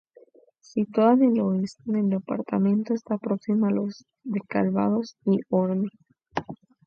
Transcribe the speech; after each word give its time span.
Situada 0.63 1.23
en 1.25 1.33
el 1.37 1.41
oeste 1.41 1.83
del 1.85 2.09
departamento, 2.09 2.95
está 2.95 3.19
próxima 3.19 3.67
a 3.67 3.71
los 3.71 4.03
de 4.23 4.41
Calvados 4.47 5.15
y 5.27 5.41
Orne. 5.49 5.89